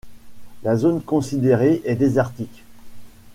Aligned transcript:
La 0.63 0.75
zone 0.77 1.03
considérée 1.03 1.83
est 1.85 1.93
désertique. 1.95 2.63